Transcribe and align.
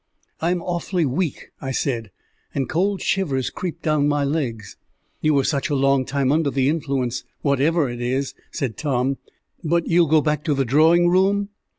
"I 0.39 0.49
am 0.49 0.63
awfully 0.63 1.05
weak," 1.05 1.51
I 1.61 1.69
said, 1.69 2.09
"and 2.55 2.67
cold 2.67 3.03
shivers 3.03 3.51
creep 3.51 3.83
down 3.83 4.07
my 4.07 4.23
legs." 4.23 4.75
"You 5.21 5.35
were 5.35 5.43
such 5.43 5.69
a 5.69 5.75
long 5.75 6.05
time 6.05 6.31
under 6.31 6.49
the 6.49 6.69
influence, 6.69 7.23
whatever 7.43 7.87
it 7.87 8.01
is," 8.01 8.33
said 8.49 8.77
Tom. 8.77 9.19
"But 9.63 9.85
you'll 9.85 10.07
go 10.07 10.21
back 10.21 10.43
to 10.45 10.55
the 10.55 10.65
drawing 10.65 11.07
room?" 11.07 11.49